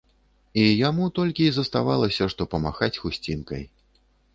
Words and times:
І 0.61 0.63
яму 0.89 1.05
толькі 1.21 1.47
і 1.49 1.53
заставалася, 1.59 2.23
што 2.35 2.51
памахаць 2.55 2.95
хусцінкай. 3.05 3.63